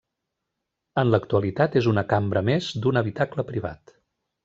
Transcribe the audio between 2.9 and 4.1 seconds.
habitacle privat.